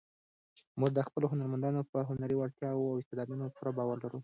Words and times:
موږ 0.79 0.91
د 0.93 0.99
خپلو 1.07 1.25
هنرمندانو 1.31 1.81
په 1.91 1.97
هنري 2.09 2.35
وړتیاوو 2.37 2.89
او 2.91 2.99
استعدادونو 3.01 3.53
پوره 3.55 3.71
باور 3.77 3.95
لرو. 4.03 4.19